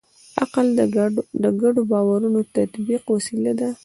[0.43, 0.67] عقل
[1.43, 3.69] د ګډو باورونو د تطبیق وسیله ده.